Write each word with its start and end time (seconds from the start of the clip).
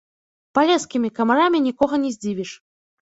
Палескімі 0.57 1.09
камарамі 1.21 1.63
нікога 1.69 1.95
не 2.07 2.11
здзівіш. 2.17 2.51